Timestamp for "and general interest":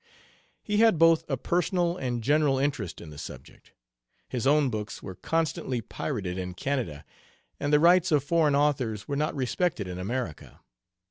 1.95-3.01